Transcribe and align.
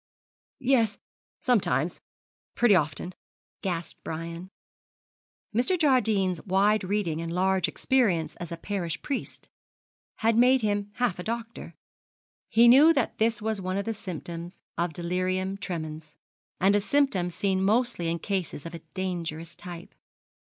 'Yes 0.57 0.97
sometimes 1.41 2.01
pretty 2.55 2.73
often,' 2.73 3.13
gasped 3.61 4.03
Brian. 4.03 4.49
Mr. 5.53 5.77
Jardine's 5.77 6.43
wide 6.43 6.83
reading 6.83 7.21
and 7.21 7.31
large 7.31 7.67
experience 7.67 8.35
as 8.37 8.51
a 8.51 8.57
parish 8.57 8.99
priest 9.03 9.47
had 10.15 10.35
made 10.35 10.61
him 10.61 10.89
half 10.95 11.19
a 11.19 11.23
doctor. 11.23 11.75
He 12.49 12.67
knew 12.67 12.93
that 12.93 13.19
this 13.19 13.43
was 13.43 13.61
one 13.61 13.77
of 13.77 13.85
the 13.85 13.93
symptoms 13.93 14.59
of 14.75 14.91
delirium 14.93 15.55
tremens, 15.57 16.15
and 16.59 16.75
a 16.75 16.81
symptom 16.81 17.29
seen 17.29 17.61
mostly 17.63 18.09
in 18.09 18.17
cases 18.17 18.65
of 18.65 18.73
a 18.73 18.79
dangerous 18.95 19.55
type. 19.55 19.93